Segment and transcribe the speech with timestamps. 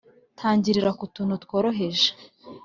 [0.37, 2.09] tangirira ku tuntu tworoheje